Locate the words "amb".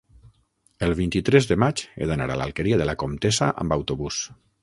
3.65-3.77